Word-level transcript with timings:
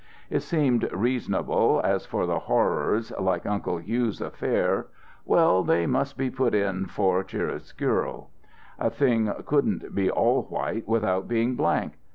It 0.31 0.39
seemed 0.39 0.91
reasonable. 0.91 1.79
As 1.83 2.07
for 2.07 2.25
the 2.25 2.39
horrors 2.39 3.13
like 3.19 3.45
Uncle 3.45 3.77
Hugh's 3.79 4.19
affair 4.19 4.87
well, 5.25 5.61
they 5.61 5.85
must 5.85 6.17
be 6.17 6.31
put 6.31 6.55
in 6.55 6.87
for 6.87 7.23
chiaroscuro. 7.23 8.29
A 8.79 8.89
thing 8.89 9.31
couldn't 9.45 9.93
be 9.93 10.09
all 10.09 10.41
white 10.45 10.87
without 10.87 11.27
being 11.27 11.53
blank. 11.53 11.99